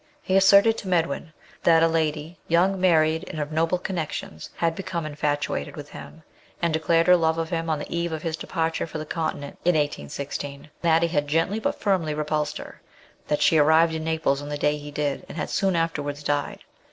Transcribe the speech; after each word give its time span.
He 0.23 0.35
asserted 0.35 0.79
to 0.79 0.87
Mechvin 0.87 1.31
that 1.61 1.83
a 1.83 1.87
lady, 1.87 2.39
young, 2.47 2.81
married, 2.81 3.23
and 3.29 3.39
of 3.39 3.51
noble 3.51 3.77
con 3.77 3.97
nections, 3.97 4.49
had 4.55 4.73
become 4.73 5.05
infatuated 5.05 5.75
with 5.75 5.89
him, 5.89 6.23
and 6.59 6.73
declared 6.73 7.05
her 7.05 7.15
love 7.15 7.37
of 7.37 7.51
him 7.51 7.69
on 7.69 7.77
the 7.77 7.95
eve 7.95 8.11
of 8.11 8.23
his 8.23 8.35
departure 8.35 8.87
for 8.87 8.97
the 8.97 9.05
Continent 9.05 9.59
in 9.63 9.75
1816; 9.75 10.71
that 10.81 11.03
he 11.03 11.07
had 11.09 11.27
gently 11.27 11.59
but 11.59 11.79
firmly 11.79 12.15
repulsed 12.15 12.57
her; 12.57 12.81
that 13.27 13.43
she 13.43 13.59
arrived 13.59 13.93
in 13.93 14.03
Naples 14.03 14.41
on 14.41 14.49
the 14.49 14.57
day 14.57 14.79
he 14.79 14.89
did, 14.89 15.23
and 15.29 15.37
had 15.37 15.51
soon 15.51 15.75
afterwards 15.75 16.23
died. 16.23 16.63